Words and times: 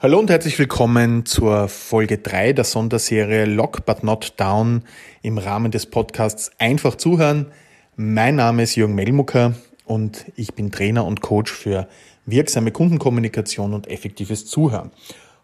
Hallo 0.00 0.18
und 0.18 0.28
herzlich 0.28 0.58
willkommen 0.58 1.24
zur 1.24 1.68
Folge 1.68 2.18
3 2.18 2.52
der 2.52 2.64
Sonderserie 2.64 3.44
Lock 3.44 3.86
but 3.86 4.02
not 4.02 4.34
down 4.36 4.82
im 5.22 5.38
Rahmen 5.38 5.70
des 5.70 5.86
Podcasts 5.86 6.50
Einfach 6.58 6.96
zuhören. 6.96 7.46
Mein 7.96 8.34
Name 8.34 8.64
ist 8.64 8.74
Jürgen 8.74 8.96
Melmucker 8.96 9.54
und 9.86 10.26
ich 10.34 10.52
bin 10.54 10.72
Trainer 10.72 11.06
und 11.06 11.20
Coach 11.20 11.52
für 11.52 11.88
wirksame 12.26 12.72
Kundenkommunikation 12.72 13.72
und 13.72 13.86
effektives 13.86 14.46
Zuhören. 14.46 14.90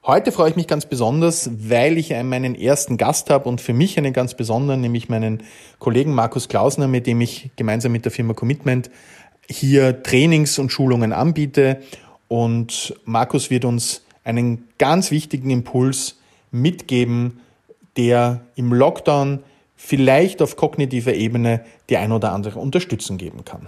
Heute 0.05 0.33
freue 0.33 0.51
ich 0.51 0.57
mich 0.57 0.67
ganz 0.67 0.85
besonders, 0.85 1.49
weil 1.57 1.97
ich 1.97 2.11
meinen 2.11 2.57
ersten 2.57 2.97
Gast 2.97 3.31
habe 3.31 3.49
und 3.49 3.61
für 3.61 3.73
mich 3.73 3.97
einen 3.99 4.13
ganz 4.13 4.35
besonderen, 4.35 4.81
nämlich 4.81 5.09
meinen 5.09 5.45
Kollegen 5.79 6.13
Markus 6.13 6.49
Klausner, 6.49 6.89
mit 6.89 7.07
dem 7.07 7.21
ich 7.21 7.51
gemeinsam 7.55 7.93
mit 7.93 8.05
der 8.05 8.13
Firma 8.13 8.35
Commitment 8.35 8.91
hier 9.49 10.03
Trainings 10.03 10.59
und 10.59 10.73
Schulungen 10.73 11.13
anbiete. 11.13 11.81
Und 12.29 12.95
Markus 13.05 13.51
wird 13.51 13.65
uns 13.65 14.03
einen 14.25 14.69
ganz 14.79 15.11
wichtigen 15.11 15.51
Impuls 15.51 16.19
mitgeben, 16.51 17.41
der 17.97 18.43
im 18.55 18.73
Lockdown 18.73 19.41
vielleicht 19.77 20.43
auf 20.43 20.57
kognitiver 20.57 21.15
Ebene 21.15 21.65
die 21.89 21.97
ein 21.97 22.13
oder 22.13 22.33
andere 22.33 22.59
Unterstützung 22.59 23.17
geben 23.17 23.45
kann. 23.45 23.67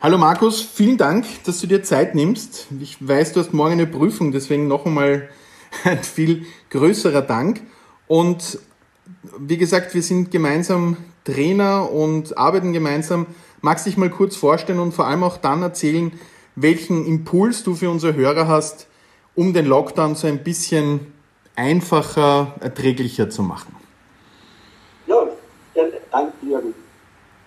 Hallo 0.00 0.16
Markus, 0.16 0.62
vielen 0.62 0.96
Dank, 0.96 1.26
dass 1.44 1.60
du 1.60 1.66
dir 1.66 1.82
Zeit 1.82 2.14
nimmst. 2.14 2.68
Ich 2.80 3.06
weiß, 3.06 3.34
du 3.34 3.40
hast 3.40 3.52
morgen 3.52 3.72
eine 3.72 3.86
Prüfung, 3.86 4.32
deswegen 4.32 4.66
noch 4.66 4.86
einmal 4.86 5.28
ein 5.84 6.02
viel 6.02 6.46
größerer 6.70 7.22
Dank. 7.22 7.60
Und 8.06 8.58
wie 9.38 9.58
gesagt, 9.58 9.92
wir 9.94 10.02
sind 10.02 10.30
gemeinsam 10.30 10.96
Trainer 11.24 11.90
und 11.92 12.38
arbeiten 12.38 12.72
gemeinsam. 12.72 13.26
Magst 13.60 13.86
dich 13.86 13.98
mal 13.98 14.08
kurz 14.08 14.36
vorstellen 14.36 14.78
und 14.78 14.92
vor 14.92 15.06
allem 15.06 15.22
auch 15.22 15.36
dann 15.36 15.60
erzählen, 15.60 16.12
welchen 16.56 17.06
Impuls 17.06 17.62
du 17.62 17.74
für 17.74 17.90
unsere 17.90 18.14
Hörer 18.14 18.48
hast, 18.48 18.86
um 19.34 19.52
den 19.52 19.66
Lockdown 19.66 20.14
so 20.14 20.26
ein 20.26 20.42
bisschen 20.42 21.12
einfacher, 21.56 22.54
erträglicher 22.60 23.30
zu 23.30 23.42
machen. 23.42 23.76
Ja, 25.06 25.26
danke 26.10 26.32
Jürgen. 26.42 26.74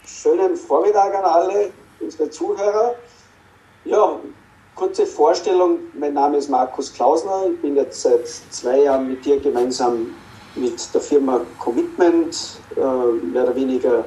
Schönen 0.06 0.56
Vormittag 0.56 1.14
an 1.16 1.24
alle 1.24 1.72
unsere 2.00 2.30
Zuhörer. 2.30 2.96
Ja, 3.86 4.20
kurze 4.76 5.06
Vorstellung. 5.06 5.80
Mein 5.98 6.14
Name 6.14 6.38
ist 6.38 6.50
Markus 6.50 6.94
Klausner. 6.94 7.48
Ich 7.54 7.62
bin 7.62 7.76
jetzt 7.76 8.02
seit 8.02 8.28
zwei 8.28 8.84
Jahren 8.84 9.08
mit 9.08 9.26
dir 9.26 9.40
gemeinsam 9.40 10.08
mit 10.56 10.94
der 10.94 11.02
Firma 11.02 11.42
Commitment, 11.60 12.60
äh, 12.76 12.80
mehr 12.80 13.44
oder 13.44 13.56
weniger 13.56 14.06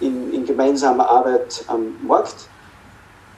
in, 0.00 0.32
in 0.32 0.44
gemeinsamer 0.44 1.08
Arbeit 1.08 1.64
am 1.68 1.94
Markt. 2.06 2.48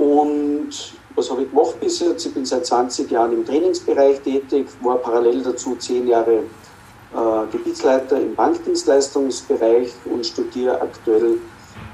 Und 0.00 0.70
was 1.14 1.30
habe 1.30 1.42
ich 1.42 1.50
gemacht 1.50 1.78
bis 1.78 2.00
jetzt? 2.00 2.24
Ich 2.24 2.32
bin 2.32 2.46
seit 2.46 2.64
20 2.64 3.10
Jahren 3.10 3.34
im 3.34 3.44
Trainingsbereich 3.44 4.20
tätig, 4.22 4.66
war 4.82 4.96
parallel 4.96 5.42
dazu 5.42 5.76
zehn 5.76 6.08
Jahre 6.08 6.44
äh, 7.12 7.52
Gebietsleiter 7.52 8.18
im 8.18 8.34
Bankdienstleistungsbereich 8.34 9.92
und 10.06 10.24
studiere 10.24 10.80
aktuell 10.80 11.36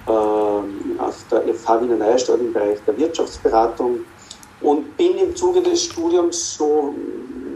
äh, 0.07 0.11
auf 0.11 1.25
der 1.33 1.53
FH 1.53 1.83
Wiener 1.83 1.97
Neustadt 1.97 2.39
im 2.39 2.53
Bereich 2.53 2.79
der 2.87 2.97
Wirtschaftsberatung 2.97 4.05
und 4.61 4.97
bin 4.97 5.19
im 5.19 5.35
Zuge 5.35 5.61
des 5.61 5.83
Studiums 5.83 6.55
so 6.55 6.95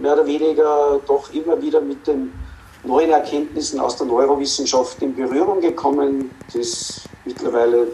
mehr 0.03 0.15
oder 0.15 0.27
weniger 0.27 1.01
doch 1.07 1.33
immer 1.33 1.63
wieder 1.63 1.81
mit 1.81 2.05
den 2.09 2.33
neuen 2.83 3.11
Erkenntnissen 3.11 3.79
aus 3.79 3.97
der 3.97 4.07
Neurowissenschaft 4.09 5.01
in 5.01 5.15
Berührung 5.15 5.61
gekommen. 5.61 6.33
Das 6.53 7.03
mittlerweile 7.25 7.87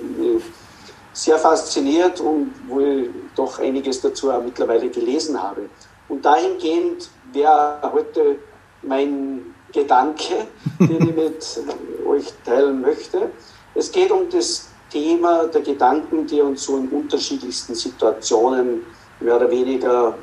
sehr 1.17 1.39
fasziniert 1.39 2.21
und 2.21 2.53
wo 2.69 2.81
ich 2.81 3.09
doch 3.35 3.59
einiges 3.59 4.03
dazu 4.03 4.31
auch 4.31 4.43
mittlerweile 4.43 4.91
gelesen 4.91 5.43
habe. 5.43 5.71
Und 6.11 6.23
dahingehend 6.23 7.09
wäre 7.33 7.91
heute 7.91 8.37
mein 8.83 9.55
Gedanke, 9.73 10.47
den 10.79 11.09
ich 11.09 11.17
mit 11.17 11.61
euch 12.07 12.33
teilen 12.45 12.83
möchte. 12.83 13.31
Es 13.75 13.91
geht 13.91 14.11
um 14.11 14.29
das 14.29 14.69
Thema 14.91 15.47
der 15.47 15.63
Gedanken, 15.63 16.27
die 16.27 16.43
uns 16.43 16.65
so 16.65 16.77
in 16.77 16.89
unterschiedlichsten 16.91 17.75
Situationen 17.75 18.83
mehr 19.21 19.37
oder 19.37 19.51
weniger 19.51 20.19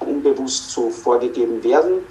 unbewusst 0.00 0.70
so 0.70 0.90
vorgegeben 0.90 1.64
werden. 1.64 2.02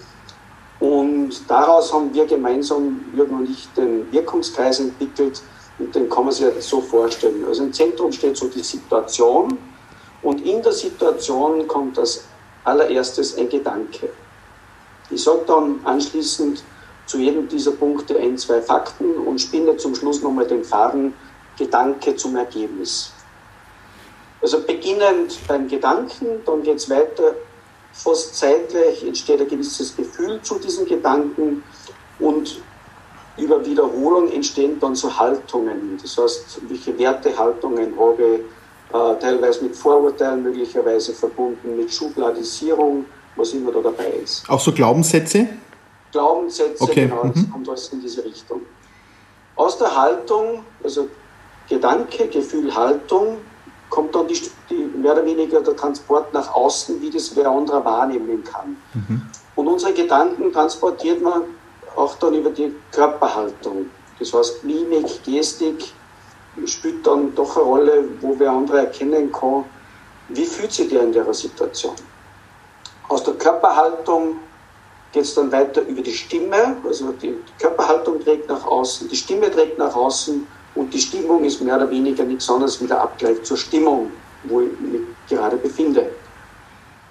Und 0.80 1.48
daraus 1.48 1.94
haben 1.94 2.12
wir 2.12 2.26
gemeinsam, 2.26 3.06
Jürgen 3.16 3.36
und 3.36 3.50
ich, 3.52 3.68
den 3.78 4.12
Wirkungskreis 4.12 4.80
entwickelt, 4.80 5.44
und 5.80 5.94
den 5.94 6.10
kann 6.10 6.26
man 6.26 6.34
sich 6.34 6.46
jetzt 6.46 6.70
so 6.70 6.82
vorstellen. 6.82 7.46
Also 7.48 7.64
im 7.64 7.74
Zentrum 7.74 8.12
steht 8.12 8.38
so 8.38 8.48
die 8.48 8.64
Situation 8.64 9.58
und 10.22 10.46
in 10.46 10.62
der 10.62 10.72
Situation 10.72 11.68
kommt 11.68 12.00
als 12.00 12.26
allererstes 12.64 13.38
ein 13.38 13.50
Gedanke. 13.50 14.10
Ich 15.10 15.24
sage 15.24 15.42
dann 15.46 15.80
anschließend 15.84 16.64
zu 17.06 17.20
jedem 17.20 17.48
dieser 17.48 17.72
Punkte 17.72 18.18
ein, 18.18 18.38
zwei 18.38 18.62
Fakten 18.62 19.18
und 19.18 19.40
spinne 19.40 19.78
zum 19.78 19.94
Schluss 19.94 20.22
nochmal 20.22 20.48
den 20.48 20.64
Faden 20.64 21.14
Gedanke 21.58 22.16
zum 22.16 22.36
Ergebnis. 22.36 23.12
Also 24.42 24.62
beginnend 24.62 25.40
beim 25.48 25.68
Gedanken, 25.68 26.42
dann 26.46 26.64
geht 26.64 26.78
es 26.78 26.90
weiter, 26.90 27.36
fast 27.94 28.36
zeitgleich 28.36 29.04
entsteht 29.04 29.42
ein 29.42 29.48
gewisses 29.48 29.96
Gefühl 29.96 30.42
zu 30.42 30.60
diesem 30.60 30.86
Gedanken 30.86 31.64
und 32.20 32.62
über 33.38 33.66
Wiederholung 33.66 34.32
entstehen 34.32 34.80
dann 34.80 34.96
so 34.96 35.16
Haltungen. 35.18 35.98
Das 36.02 36.18
heißt, 36.18 36.62
welche 36.70 36.98
Wertehaltungen 36.98 37.94
habe 38.00 38.24
ich, 38.24 38.42
äh, 38.94 39.20
teilweise 39.20 39.64
mit 39.64 39.76
Vorurteilen 39.76 40.44
möglicherweise 40.44 41.14
verbunden, 41.14 41.76
mit 41.76 41.94
Schubladisierung, 41.94 43.06
was 43.36 43.54
immer 43.54 43.72
da 43.72 43.82
dabei 43.82 44.08
ist. 44.24 44.50
Auch 44.50 44.60
so 44.60 44.72
Glaubenssätze? 44.72 45.48
Glaubenssätze, 46.12 46.82
okay. 46.82 47.08
genau, 47.08 47.24
das 47.24 47.36
mhm. 47.36 47.52
kommt 47.52 47.70
alles 47.70 47.90
in 47.90 48.02
diese 48.02 48.24
Richtung. 48.24 48.62
Aus 49.58 49.78
der 49.78 49.94
Haltung, 49.94 50.64
also 50.84 51.10
Gedanke, 51.68 52.28
Gefühl, 52.28 52.74
Haltung, 52.74 53.38
kommt 53.90 54.16
dann 54.16 54.28
die, 54.28 54.40
die, 54.70 54.90
mehr 54.98 55.14
oder 55.14 55.26
weniger 55.26 55.62
der 55.62 55.76
Transport 55.76 56.34
nach 56.34 56.54
außen, 56.54 57.02
wie 57.02 57.10
das 57.10 57.36
wer 57.36 57.50
anderer 57.50 57.84
wahrnehmen 57.84 58.44
kann. 58.44 58.78
Mhm. 58.94 59.22
Und 59.56 59.68
unsere 59.68 59.94
Gedanken 59.94 60.52
transportiert 60.52 61.22
man 61.22 61.44
auch 61.96 62.16
dann 62.16 62.34
über 62.34 62.50
die 62.50 62.76
Körperhaltung. 62.92 63.90
Das 64.20 64.34
heißt, 64.34 64.64
Mimik, 64.64 65.24
Gestik 65.24 65.94
spielt 66.66 67.06
dann 67.06 67.36
doch 67.36 67.56
eine 67.56 67.66
Rolle, 67.66 68.10
wo 68.22 68.36
wer 68.38 68.52
andere 68.52 68.80
erkennen 68.80 69.32
kann, 69.32 69.66
wie 70.30 70.46
fühlt 70.46 70.72
sich 70.72 70.90
der 70.90 71.04
in 71.04 71.12
der 71.12 71.32
Situation. 71.34 71.96
Aus 73.10 73.24
der 73.24 73.36
Körperhaltung 73.36 74.40
geht 75.12 75.24
es 75.24 75.36
dann 75.36 75.52
weiter 75.52 75.82
über 75.82 76.02
die 76.02 76.14
Stimme, 76.14 76.78
also 76.86 77.12
die 77.12 77.36
Körperhaltung 77.60 78.20
trägt 78.24 78.50
nach 78.50 78.66
außen, 78.66 79.08
die 79.10 79.16
Stimme 79.16 79.52
trägt 79.52 79.78
nach 79.78 79.96
außen 79.96 80.48
und 80.76 80.94
die 80.94 81.00
Stimmung 81.00 81.44
ist 81.44 81.62
mehr 81.62 81.78
oder 81.78 81.90
weniger 81.90 82.24
nichts 82.24 82.50
anderes 82.50 82.82
wie 82.82 82.88
der 82.88 83.02
Abgleich 83.02 83.44
zur 83.44 83.58
Stimmung, 83.58 84.12
wo 84.44 84.62
ich 84.62 84.80
mich 84.80 85.02
gerade 85.30 85.58
befinde. 85.58 86.10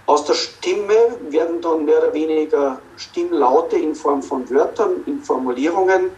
Aus 0.07 0.25
der 0.27 0.35
Stimme 0.35 0.95
werden 1.31 1.61
dann 1.63 1.85
mehr 1.85 1.99
oder 1.99 2.13
weniger 2.13 2.81
Stimmlaute 2.97 3.77
in 3.77 3.95
Form 3.95 4.23
von 4.23 4.49
Wörtern, 4.51 5.03
in 5.07 5.21
Formulierungen, 5.23 6.11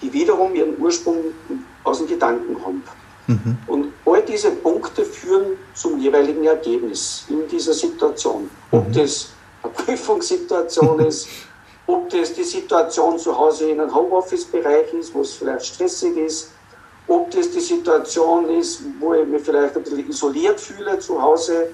die 0.00 0.12
wiederum 0.12 0.54
ihren 0.54 0.80
Ursprung 0.80 1.16
aus 1.84 1.98
dem 1.98 2.06
Gedanken 2.06 2.56
haben. 2.64 2.82
Mhm. 3.26 3.58
Und 3.66 3.92
all 4.06 4.22
diese 4.22 4.50
Punkte 4.50 5.04
führen 5.04 5.58
zum 5.74 5.98
jeweiligen 5.98 6.44
Ergebnis 6.44 7.24
in 7.28 7.46
dieser 7.48 7.72
Situation. 7.72 8.50
Ob 8.70 8.88
mhm. 8.88 8.92
das 8.92 9.28
eine 9.62 9.72
Prüfungssituation 9.72 11.00
ist, 11.06 11.28
ob 11.86 12.08
das 12.10 12.32
die 12.32 12.44
Situation 12.44 13.18
zu 13.18 13.36
Hause 13.36 13.68
in 13.68 13.80
einem 13.80 13.94
Homeoffice-Bereich 13.94 14.92
ist, 14.94 15.14
wo 15.14 15.20
es 15.20 15.34
vielleicht 15.34 15.66
stressig 15.66 16.16
ist, 16.16 16.50
ob 17.06 17.30
das 17.30 17.50
die 17.50 17.60
Situation 17.60 18.48
ist, 18.48 18.80
wo 18.98 19.12
ich 19.12 19.26
mich 19.26 19.42
vielleicht 19.42 19.76
ein 19.76 19.82
bisschen 19.82 20.08
isoliert 20.08 20.58
fühle 20.58 20.98
zu 20.98 21.20
Hause, 21.20 21.68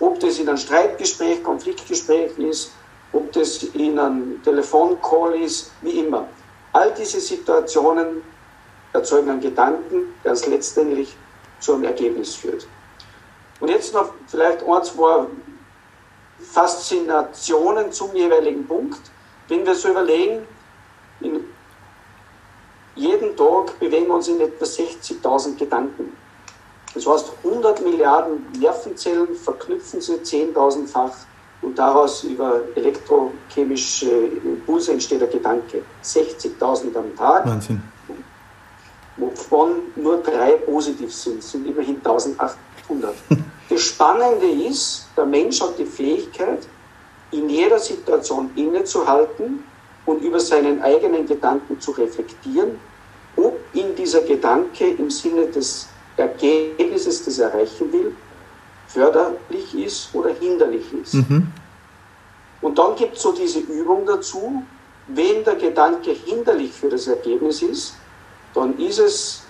ob 0.00 0.20
das 0.20 0.38
in 0.38 0.48
einem 0.48 0.58
Streitgespräch, 0.58 1.42
Konfliktgespräch 1.42 2.38
ist, 2.38 2.72
ob 3.12 3.32
das 3.32 3.62
in 3.62 3.98
einem 3.98 4.42
Telefoncall 4.42 5.34
ist, 5.40 5.72
wie 5.82 6.00
immer. 6.00 6.28
All 6.72 6.92
diese 6.94 7.20
Situationen 7.20 8.22
erzeugen 8.92 9.30
einen 9.30 9.40
Gedanken, 9.40 10.14
der 10.22 10.32
uns 10.32 10.46
letztendlich 10.46 11.16
zu 11.60 11.74
einem 11.74 11.84
Ergebnis 11.84 12.34
führt. 12.34 12.66
Und 13.60 13.68
jetzt 13.68 13.92
noch 13.92 14.12
vielleicht 14.26 14.62
ein, 14.62 14.84
zwei 14.84 15.26
Faszinationen 16.40 17.90
zum 17.90 18.14
jeweiligen 18.14 18.66
Punkt. 18.66 19.00
Wenn 19.48 19.66
wir 19.66 19.74
so 19.74 19.88
überlegen, 19.88 20.46
in 21.20 21.44
jeden 22.94 23.36
Tag 23.36 23.78
bewegen 23.80 24.06
wir 24.06 24.14
uns 24.14 24.28
in 24.28 24.40
etwa 24.40 24.64
60.000 24.64 25.56
Gedanken. 25.56 26.16
Das 26.94 27.06
heißt, 27.06 27.32
100 27.44 27.82
Milliarden 27.82 28.46
Nervenzellen 28.58 29.34
verknüpfen 29.34 30.00
sie 30.00 30.14
10.000-fach 30.14 31.12
und 31.62 31.78
daraus 31.78 32.24
über 32.24 32.60
elektrochemische 32.74 34.10
Impulse 34.44 34.92
entsteht 34.92 35.20
der 35.20 35.28
Gedanke. 35.28 35.82
60.000 36.02 36.96
am 36.96 37.16
Tag. 37.16 37.46
Wahnsinn. 37.46 37.82
Wovon 39.16 39.82
nur 39.96 40.18
drei 40.18 40.52
positiv 40.52 41.12
sind, 41.12 41.42
sind 41.42 41.66
immerhin 41.66 41.96
1800. 41.96 43.14
Das 43.70 43.82
Spannende 43.82 44.46
ist, 44.46 45.08
der 45.14 45.26
Mensch 45.26 45.60
hat 45.60 45.78
die 45.78 45.84
Fähigkeit, 45.84 46.66
in 47.30 47.50
jeder 47.50 47.78
Situation 47.78 48.50
innezuhalten 48.56 49.62
und 50.06 50.22
über 50.22 50.40
seinen 50.40 50.80
eigenen 50.80 51.26
Gedanken 51.26 51.78
zu 51.78 51.90
reflektieren, 51.90 52.80
ob 53.36 53.58
in 53.74 53.94
dieser 53.94 54.22
Gedanke 54.22 54.88
im 54.88 55.10
Sinne 55.10 55.48
des 55.48 55.86
Ergebnisses, 56.18 57.24
das 57.24 57.38
er 57.38 57.50
erreichen 57.50 57.92
will, 57.92 58.14
förderlich 58.88 59.74
ist 59.74 60.14
oder 60.14 60.30
hinderlich 60.34 60.84
ist. 61.02 61.14
Mhm. 61.14 61.52
Und 62.60 62.78
dann 62.78 62.96
gibt 62.96 63.16
es 63.16 63.22
so 63.22 63.32
diese 63.32 63.60
Übung 63.60 64.04
dazu, 64.06 64.62
wenn 65.08 65.44
der 65.44 65.54
Gedanke 65.54 66.10
hinderlich 66.12 66.72
für 66.72 66.88
das 66.88 67.06
Ergebnis 67.06 67.62
ist, 67.62 67.94
dann 68.54 68.78
ist 68.78 68.98
es 68.98 69.42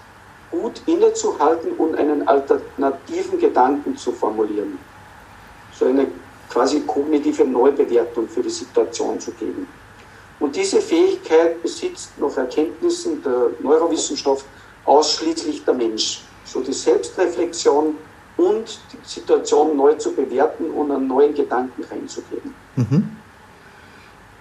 gut 0.50 0.80
innezuhalten 0.86 1.72
und 1.72 1.96
einen 1.96 2.26
alternativen 2.26 3.38
Gedanken 3.38 3.96
zu 3.96 4.12
formulieren. 4.12 4.78
So 5.72 5.86
eine 5.86 6.06
quasi 6.48 6.80
kognitive 6.80 7.44
Neubewertung 7.44 8.28
für 8.28 8.42
die 8.42 8.50
Situation 8.50 9.20
zu 9.20 9.32
geben. 9.32 9.66
Und 10.40 10.54
diese 10.54 10.80
Fähigkeit 10.80 11.60
besitzt 11.62 12.12
nach 12.18 12.36
Erkenntnissen 12.36 13.22
der 13.22 13.50
Neurowissenschaft 13.60 14.44
ausschließlich 14.84 15.64
der 15.64 15.74
Mensch. 15.74 16.22
So 16.48 16.60
die 16.60 16.72
Selbstreflexion 16.72 17.96
und 18.38 18.80
die 18.92 18.98
Situation 19.02 19.76
neu 19.76 19.94
zu 19.94 20.12
bewerten 20.12 20.70
und 20.70 20.90
einen 20.90 21.06
neuen 21.06 21.34
Gedanken 21.34 21.84
reinzugeben. 21.84 22.54
Mhm. 22.76 23.16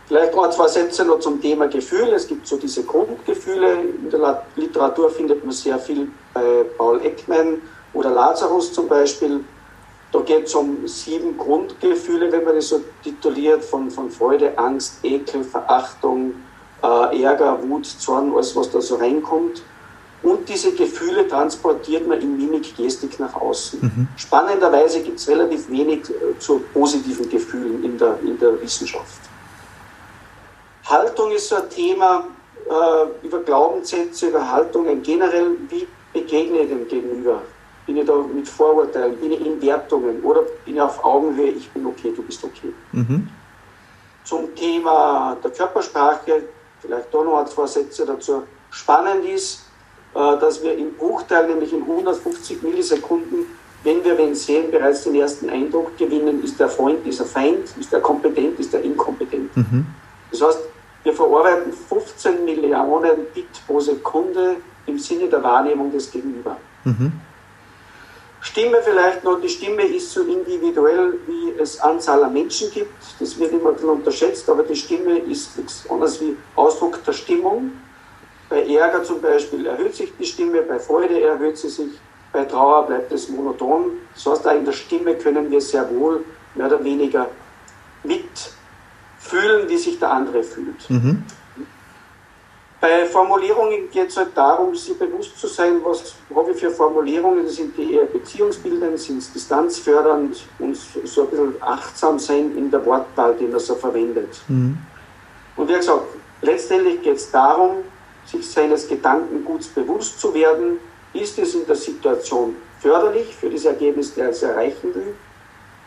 Vielleicht 0.08 0.34
noch 0.36 0.50
zwei 0.52 0.68
Sätze 0.68 1.04
noch 1.04 1.20
zum 1.20 1.42
Thema 1.42 1.68
Gefühl. 1.68 2.14
Es 2.14 2.28
gibt 2.28 2.48
so 2.48 2.56
diese 2.56 2.84
Grundgefühle. 2.84 3.74
In 3.74 4.10
der 4.10 4.44
Literatur 4.56 5.10
findet 5.10 5.44
man 5.44 5.54
sehr 5.54 5.78
viel 5.78 6.10
bei 6.34 6.64
Paul 6.78 7.06
Ekman 7.06 7.62
oder 7.94 8.12
Lazarus 8.12 8.72
zum 8.72 8.88
Beispiel. 8.88 9.44
Da 10.14 10.20
geht 10.22 10.46
es 10.46 10.56
um 10.56 10.88
sieben 10.88 11.38
Grundgefühle, 11.38 12.32
wenn 12.32 12.46
man 12.46 12.56
das 12.56 12.70
so 12.70 12.80
tituliert, 13.04 13.66
von, 13.66 13.92
von 13.92 14.10
Freude, 14.10 14.58
Angst, 14.58 15.00
Ekel, 15.04 15.44
Verachtung, 15.44 16.36
äh, 16.82 17.24
Ärger, 17.24 17.60
Wut, 17.68 17.86
Zorn, 17.86 18.32
alles, 18.34 18.56
was 18.56 18.72
da 18.72 18.80
so 18.80 18.96
reinkommt. 18.96 19.62
Und 20.24 20.50
diese 20.50 20.72
Gefühle 20.74 21.28
transportiert 21.28 22.08
man 22.08 22.20
in 22.20 22.38
Mimik, 22.38 22.76
Gestik 22.76 23.20
nach 23.20 23.36
außen. 23.36 23.80
Mhm. 23.82 24.08
Spannenderweise 24.16 25.02
gibt 25.02 25.20
es 25.20 25.28
relativ 25.28 25.70
wenig 25.70 26.10
äh, 26.10 26.38
zu 26.40 26.60
positiven 26.74 27.30
Gefühlen 27.30 27.84
in 27.84 27.98
der, 27.98 28.20
in 28.22 28.38
der 28.40 28.60
Wissenschaft. 28.62 29.22
Haltung 30.86 31.32
ist 31.32 31.50
so 31.50 31.58
ein 31.58 31.70
Thema 31.70 32.26
äh, 32.68 33.26
über 33.26 33.40
Glaubenssätze, 33.40 34.28
über 34.28 34.52
Haltungen 34.52 35.02
generell. 35.04 35.52
Wie 35.70 35.88
begegne 36.14 36.62
ich 36.62 36.70
dem 36.70 36.88
Gegenüber? 36.88 37.42
Bin 37.86 37.98
ich 37.98 38.06
da 38.06 38.18
mit 38.18 38.48
Vorurteilen? 38.48 39.18
Bin 39.18 39.32
ich 39.32 39.46
in 39.46 39.62
Wertungen? 39.62 40.22
Oder 40.24 40.42
bin 40.66 40.76
ich 40.76 40.82
auf 40.82 41.04
Augenhöhe? 41.04 41.52
Ich 41.52 41.70
bin 41.70 41.86
okay, 41.86 42.12
du 42.16 42.24
bist 42.24 42.44
okay. 42.44 42.74
Mhm. 42.92 43.30
Zum 44.24 44.54
Thema 44.56 45.38
der 45.42 45.52
Körpersprache, 45.52 46.44
vielleicht 46.82 47.14
da 47.14 47.24
noch 47.24 47.40
ein, 47.40 47.48
zwei 47.48 47.66
Sätze 47.66 48.06
dazu. 48.06 48.44
Spannend 48.72 49.24
ist, 49.26 49.67
dass 50.18 50.64
wir 50.64 50.76
im 50.76 50.94
Bruchteil, 50.96 51.48
nämlich 51.48 51.72
in 51.72 51.84
150 51.84 52.64
Millisekunden, 52.64 53.46
wenn 53.84 54.04
wir 54.04 54.18
wen 54.18 54.34
sehen, 54.34 54.72
bereits 54.72 55.04
den 55.04 55.14
ersten 55.16 55.50
Eindruck 55.50 55.96
gewinnen, 55.98 56.44
ist 56.44 56.60
der 56.60 56.70
Freund, 56.70 57.06
ist 57.06 57.20
er 57.20 57.28
Feind, 57.28 57.70
ist 57.80 57.94
er 57.94 58.02
kompetent, 58.02 58.60
ist 58.60 58.74
er 58.74 58.82
inkompetent. 58.82 59.56
Mhm. 59.56 59.86
Das 60.32 60.42
heißt, 60.42 60.60
wir 61.04 61.14
verarbeiten 61.14 61.72
15 61.72 62.44
Millionen 62.44 63.28
Bit 63.34 63.46
pro 63.68 63.80
Sekunde 63.80 64.56
im 64.88 64.98
Sinne 64.98 65.28
der 65.28 65.44
Wahrnehmung 65.44 65.92
des 65.92 66.12
Gegenüber. 66.12 66.58
Mhm. 66.84 67.12
Stimme 68.42 68.78
vielleicht 68.84 69.24
noch, 69.24 69.40
die 69.40 69.50
Stimme 69.50 69.84
ist 69.84 70.12
so 70.12 70.22
individuell, 70.22 71.14
wie 71.28 71.54
es 71.60 71.80
Anzahl 71.80 72.24
an 72.24 72.34
Menschen 72.34 72.72
gibt. 72.72 72.94
Das 73.20 73.38
wird 73.40 73.52
immer 73.52 73.70
ein 73.70 73.76
bisschen 73.76 73.90
unterschätzt, 73.90 74.50
aber 74.50 74.64
die 74.64 74.76
Stimme 74.76 75.20
ist 75.20 75.58
nichts 75.58 75.90
anderes 75.90 76.20
wie 76.22 76.36
Ausdruck 76.56 77.04
der 77.04 77.14
Stimmung. 77.14 77.72
Bei 78.50 78.66
Ärger 78.66 79.04
zum 79.04 79.22
Beispiel 79.22 79.66
erhöht 79.66 79.96
sich 79.96 80.14
die 80.18 80.26
Stimme, 80.26 80.62
bei 80.62 80.80
Freude 80.80 81.22
erhöht 81.22 81.58
sie 81.58 81.70
sich, 81.70 81.92
bei 82.32 82.46
Trauer 82.46 82.88
bleibt 82.88 83.12
es 83.12 83.30
monoton. 83.30 83.92
Das 84.14 84.26
heißt, 84.26 84.48
auch 84.48 84.56
in 84.56 84.66
der 84.66 84.72
Stimme 84.72 85.16
können 85.16 85.52
wir 85.52 85.60
sehr 85.60 85.90
wohl 85.94 86.24
mehr 86.56 86.68
oder 86.68 86.84
weniger 86.84 87.28
mit 88.04 88.52
fühlen, 89.20 89.68
wie 89.68 89.78
sich 89.78 90.00
der 90.00 90.12
andere 90.12 90.44
fühlt. 90.44 90.90
Mhm. 90.90 91.24
Bei 92.80 93.06
Formulierungen 93.08 93.90
geht 93.90 94.10
es 94.10 94.18
halt 94.18 94.38
darum, 94.38 94.76
sich 94.76 94.98
bewusst 94.98 95.38
zu 95.40 95.48
sein, 95.48 95.82
was 95.84 96.14
habe 96.34 96.52
ich 96.52 96.58
für 96.58 96.70
Formulierungen, 96.70 97.48
sind 97.50 97.76
die 97.76 97.96
eher 97.96 98.06
beziehungsbildend, 98.06 99.00
sind 99.00 99.18
es 99.18 99.34
distanzfördernd 99.34 100.44
und 100.60 100.78
so 101.06 101.24
ein 101.24 101.30
bisschen 101.30 101.56
achtsam 101.60 102.20
sein 102.20 102.56
in 102.56 102.70
der 102.70 102.86
Wortwahl, 102.86 103.36
die 103.40 103.48
man 103.48 103.60
so 103.60 103.74
verwendet. 103.76 104.30
Mhm. 104.48 104.78
Und 105.56 105.70
wie 105.70 105.74
gesagt, 105.74 106.04
letztendlich 106.44 107.02
geht 107.02 107.18
es 107.18 107.32
darum, 107.32 107.78
sich 108.28 108.48
seines 108.50 108.88
Gedankenguts 108.88 109.68
bewusst 109.68 110.20
zu 110.20 110.34
werden, 110.34 110.80
ist 111.14 111.40
es 111.40 111.56
in 111.56 111.66
der 111.66 111.76
Situation 111.76 112.56
förderlich 112.80 113.36
für 113.36 113.50
das 113.50 113.66
Ergebnis, 113.66 114.14
der 114.14 114.30
es 114.30 114.44
erreichen 114.44 114.94
will. 114.94 115.16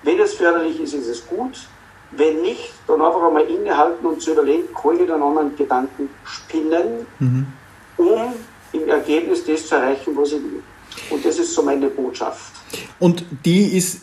Wenn 0.02 0.18
es 0.18 0.34
förderlich 0.34 0.80
ist, 0.80 0.94
ist 0.94 1.06
es 1.06 1.26
gut. 1.26 1.68
Wenn 2.12 2.42
nicht, 2.42 2.72
dann 2.88 3.00
einfach 3.00 3.22
einmal 3.22 3.44
innehalten 3.44 4.04
und 4.04 4.20
zu 4.20 4.32
überlegen, 4.32 4.64
kann 4.74 4.96
ich 4.96 5.12
einen 5.12 5.22
anderen 5.22 5.56
Gedanken 5.56 6.08
spinnen, 6.24 7.06
mhm. 7.18 7.46
um 7.96 8.34
im 8.72 8.88
Ergebnis 8.88 9.44
das 9.44 9.66
zu 9.66 9.76
erreichen, 9.76 10.16
was 10.16 10.32
ich 10.32 10.42
will. 10.42 10.62
Und 11.10 11.24
das 11.24 11.38
ist 11.38 11.54
so 11.54 11.62
meine 11.62 11.88
Botschaft. 11.88 12.52
Und 12.98 13.24
die 13.44 13.76
ist 13.76 14.02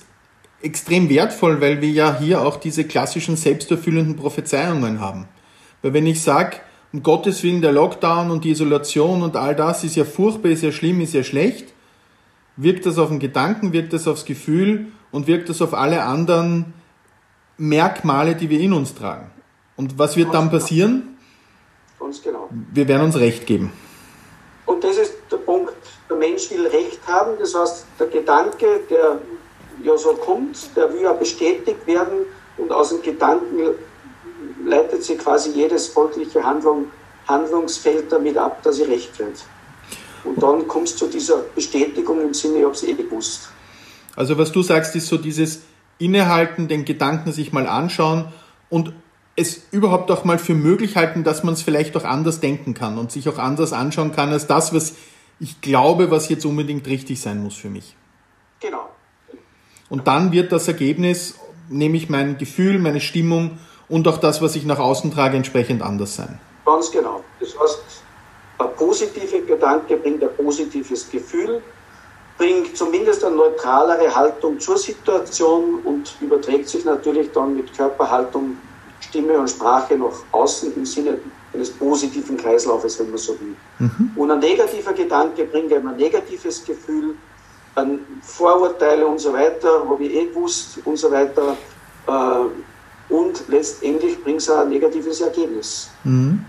extrem 0.61 1.09
wertvoll, 1.09 1.59
weil 1.59 1.81
wir 1.81 1.89
ja 1.89 2.17
hier 2.17 2.41
auch 2.41 2.57
diese 2.57 2.85
klassischen 2.85 3.35
selbsterfüllenden 3.35 4.15
Prophezeiungen 4.15 5.01
haben. 5.01 5.27
Weil 5.81 5.93
wenn 5.93 6.05
ich 6.05 6.21
sage, 6.21 6.57
um 6.93 7.03
Gottes 7.03 7.43
Willen 7.43 7.61
der 7.61 7.71
Lockdown 7.71 8.31
und 8.31 8.43
die 8.43 8.51
Isolation 8.51 9.21
und 9.21 9.35
all 9.35 9.55
das 9.55 9.83
ist 9.83 9.95
ja 9.95 10.05
furchtbar, 10.05 10.49
ist 10.49 10.63
ja 10.63 10.71
schlimm, 10.71 11.01
ist 11.01 11.13
ja 11.13 11.23
schlecht, 11.23 11.73
wirkt 12.55 12.85
das 12.85 12.97
auf 12.97 13.09
den 13.09 13.19
Gedanken, 13.19 13.73
wirkt 13.73 13.93
das 13.93 14.07
aufs 14.07 14.25
Gefühl 14.25 14.87
und 15.11 15.27
wirkt 15.27 15.49
das 15.49 15.61
auf 15.61 15.73
alle 15.73 16.03
anderen 16.03 16.73
Merkmale, 17.57 18.35
die 18.35 18.49
wir 18.49 18.59
in 18.59 18.73
uns 18.73 18.93
tragen. 18.95 19.29
Und 19.75 19.99
was 19.99 20.15
wird 20.15 20.33
dann 20.33 20.49
passieren? 20.49 21.17
Ganz 21.99 22.21
genau. 22.21 22.49
Wir 22.73 22.87
werden 22.87 23.03
uns 23.03 23.17
Recht 23.17 23.45
geben. 23.45 23.71
Und 24.65 24.83
das 24.83 24.97
ist 24.97 25.13
der 25.31 25.37
Punkt, 25.37 25.73
der 26.09 26.17
Mensch 26.17 26.49
will 26.51 26.67
Recht 26.67 26.99
haben, 27.07 27.31
das 27.39 27.55
heißt, 27.55 27.85
der 27.99 28.07
Gedanke, 28.07 28.81
der 28.89 29.19
ja 29.83 29.97
so 29.97 30.13
kommt, 30.13 30.75
der 30.75 30.91
will 30.93 31.01
ja 31.01 31.13
bestätigt 31.13 31.85
werden 31.85 32.25
und 32.57 32.71
aus 32.71 32.89
dem 32.89 33.01
Gedanken 33.01 33.59
leitet 34.67 35.03
sie 35.03 35.15
quasi 35.15 35.51
jedes 35.51 35.87
folgliche 35.87 36.43
Handlung, 36.43 36.85
Handlungsfeld 37.27 38.11
damit 38.11 38.37
ab, 38.37 38.61
dass 38.63 38.77
sie 38.77 38.83
Recht 38.83 39.17
wird. 39.17 39.43
Und 40.23 40.41
dann 40.41 40.67
kommst 40.67 41.01
du 41.01 41.05
zu 41.05 41.11
dieser 41.11 41.37
Bestätigung 41.55 42.21
im 42.21 42.33
Sinne, 42.33 42.59
ich 42.59 42.63
habe 42.63 42.73
es 42.73 42.83
eh 42.83 42.93
gewusst. 42.93 43.49
Also 44.15 44.37
was 44.37 44.51
du 44.51 44.61
sagst, 44.61 44.95
ist 44.95 45.07
so 45.07 45.17
dieses 45.17 45.61
innehalten, 45.99 46.67
den 46.67 46.85
Gedanken 46.85 47.31
sich 47.31 47.53
mal 47.53 47.67
anschauen 47.67 48.25
und 48.69 48.93
es 49.35 49.67
überhaupt 49.71 50.09
auch 50.11 50.25
mal 50.25 50.39
für 50.39 50.55
möglich 50.55 50.95
halten, 50.95 51.23
dass 51.23 51.43
man 51.43 51.53
es 51.53 51.61
vielleicht 51.61 51.95
auch 51.95 52.03
anders 52.03 52.39
denken 52.39 52.73
kann 52.73 52.97
und 52.97 53.11
sich 53.11 53.29
auch 53.29 53.37
anders 53.37 53.71
anschauen 53.71 54.11
kann 54.11 54.31
als 54.31 54.47
das, 54.47 54.73
was 54.73 54.95
ich 55.39 55.61
glaube, 55.61 56.09
was 56.09 56.29
jetzt 56.29 56.45
unbedingt 56.45 56.87
richtig 56.87 57.21
sein 57.21 57.43
muss 57.43 57.55
für 57.55 57.69
mich. 57.69 57.95
Genau. 58.59 58.89
Und 59.89 60.07
dann 60.07 60.31
wird 60.31 60.51
das 60.51 60.67
Ergebnis, 60.67 61.35
nämlich 61.69 62.09
mein 62.09 62.39
Gefühl, 62.39 62.79
meine 62.79 62.99
Stimmung 62.99 63.59
und 63.89 64.07
auch 64.07 64.17
das, 64.17 64.41
was 64.41 64.55
ich 64.55 64.65
nach 64.65 64.79
außen 64.79 65.11
trage, 65.13 65.37
entsprechend 65.37 65.81
anders 65.81 66.15
sein. 66.15 66.39
Ganz 66.65 66.91
genau. 66.91 67.23
Das 67.39 67.49
heißt, 67.59 67.79
ein 68.59 68.75
positiver 68.75 69.39
Gedanke 69.39 69.97
bringt 69.97 70.23
ein 70.23 70.35
positives 70.35 71.09
Gefühl, 71.09 71.61
bringt 72.37 72.75
zumindest 72.77 73.23
eine 73.23 73.35
neutralere 73.35 74.13
Haltung 74.13 74.59
zur 74.59 74.77
Situation 74.77 75.79
und 75.83 76.15
überträgt 76.21 76.67
sich 76.67 76.85
natürlich 76.85 77.31
dann 77.31 77.55
mit 77.55 77.75
Körperhaltung, 77.75 78.57
Stimme 78.99 79.37
und 79.39 79.49
Sprache 79.49 79.95
nach 79.95 80.11
außen 80.31 80.75
im 80.75 80.85
Sinne 80.85 81.19
eines 81.53 81.71
positiven 81.71 82.35
Kreislaufes, 82.37 82.99
wenn 82.99 83.09
man 83.09 83.17
so 83.17 83.39
will. 83.39 83.55
Mhm. 83.79 84.11
Und 84.15 84.31
ein 84.31 84.39
negativer 84.39 84.93
Gedanke 84.93 85.45
bringt 85.45 85.71
einem 85.71 85.87
ein 85.87 85.95
negatives 85.95 86.63
Gefühl, 86.65 87.15
Vorurteile 88.21 89.05
und 89.05 89.19
so 89.19 89.31
weiter, 89.33 89.87
habe 89.87 90.03
ich 90.03 90.13
eh 90.15 90.25
gewusst 90.25 90.79
und 90.83 90.97
so 90.97 91.11
weiter. 91.11 91.55
Äh, 92.07 92.11
und 93.09 93.43
letztendlich 93.47 94.21
bringt 94.23 94.41
es 94.41 94.49
ein 94.49 94.69
negatives 94.69 95.21
Ergebnis. 95.21 95.89
Mhm. 96.03 96.43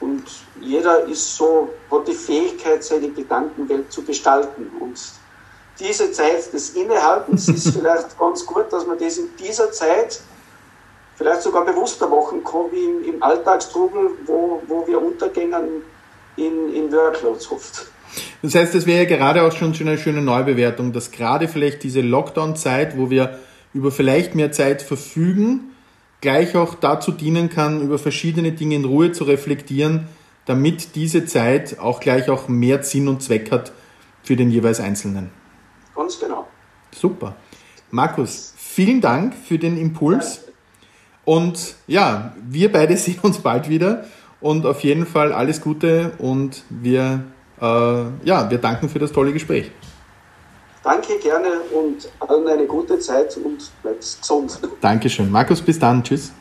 Und 0.00 0.24
jeder 0.60 1.04
ist 1.06 1.36
so, 1.36 1.68
hat 1.90 2.08
die 2.08 2.14
Fähigkeit, 2.14 2.82
seine 2.82 3.08
Gedankenwelt 3.10 3.92
zu 3.92 4.02
gestalten. 4.02 4.70
Und 4.80 4.98
diese 5.78 6.10
Zeit 6.12 6.52
des 6.52 6.70
Innehaltens 6.70 7.48
ist 7.48 7.70
vielleicht 7.76 8.18
ganz 8.18 8.44
gut, 8.44 8.72
dass 8.72 8.86
man 8.86 8.98
das 8.98 9.18
in 9.18 9.28
dieser 9.38 9.70
Zeit 9.70 10.20
vielleicht 11.14 11.42
sogar 11.42 11.64
bewusster 11.64 12.08
machen 12.08 12.42
kann, 12.42 12.72
wie 12.72 12.84
im, 12.84 13.14
im 13.14 13.22
Alltagstrubel, 13.22 14.10
wo, 14.26 14.62
wo 14.66 14.86
wir 14.86 15.00
untergängen 15.00 15.82
in, 16.36 16.74
in 16.74 16.92
Workloads 16.92 17.50
oft. 17.52 17.86
Das 18.42 18.54
heißt, 18.54 18.74
es 18.74 18.86
wäre 18.86 19.04
ja 19.04 19.16
gerade 19.16 19.42
auch 19.42 19.52
schon 19.52 19.74
eine 19.80 19.98
schöne 19.98 20.20
Neubewertung, 20.20 20.92
dass 20.92 21.10
gerade 21.10 21.48
vielleicht 21.48 21.82
diese 21.82 22.00
Lockdown-Zeit, 22.00 22.98
wo 22.98 23.08
wir 23.08 23.38
über 23.74 23.90
vielleicht 23.90 24.34
mehr 24.34 24.52
Zeit 24.52 24.82
verfügen, 24.82 25.72
gleich 26.20 26.56
auch 26.56 26.74
dazu 26.74 27.12
dienen 27.12 27.48
kann, 27.48 27.82
über 27.82 27.98
verschiedene 27.98 28.52
Dinge 28.52 28.76
in 28.76 28.84
Ruhe 28.84 29.12
zu 29.12 29.24
reflektieren, 29.24 30.08
damit 30.46 30.94
diese 30.94 31.24
Zeit 31.24 31.78
auch 31.78 32.00
gleich 32.00 32.28
auch 32.30 32.48
mehr 32.48 32.82
Sinn 32.82 33.08
und 33.08 33.22
Zweck 33.22 33.50
hat 33.50 33.72
für 34.22 34.36
den 34.36 34.50
jeweils 34.50 34.80
Einzelnen. 34.80 35.30
Ganz 35.94 36.18
genau. 36.18 36.46
Super. 36.90 37.36
Markus, 37.90 38.54
vielen 38.56 39.00
Dank 39.00 39.34
für 39.34 39.58
den 39.58 39.78
Impuls. 39.78 40.44
Und 41.24 41.76
ja, 41.86 42.34
wir 42.48 42.72
beide 42.72 42.96
sehen 42.96 43.18
uns 43.22 43.38
bald 43.38 43.68
wieder 43.68 44.04
und 44.40 44.66
auf 44.66 44.80
jeden 44.80 45.06
Fall 45.06 45.32
alles 45.32 45.60
Gute 45.60 46.12
und 46.18 46.64
wir, 46.68 47.24
äh, 47.60 47.64
ja, 47.64 48.50
wir 48.50 48.58
danken 48.58 48.88
für 48.88 48.98
das 48.98 49.12
tolle 49.12 49.32
Gespräch. 49.32 49.70
Danke 50.82 51.18
gerne 51.18 51.60
und 51.72 52.08
allen 52.18 52.48
eine 52.48 52.66
gute 52.66 52.98
Zeit 52.98 53.36
und 53.36 53.70
bleibt 53.82 54.00
gesund. 54.00 54.58
Dankeschön. 54.80 55.30
Markus, 55.30 55.60
bis 55.62 55.78
dann. 55.78 56.02
Tschüss. 56.02 56.32